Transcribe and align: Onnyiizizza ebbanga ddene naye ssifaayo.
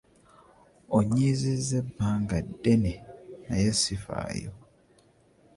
Onnyiizizza 0.95 1.73
ebbanga 1.81 2.37
ddene 2.47 2.93
naye 3.47 3.69
ssifaayo. 3.77 4.51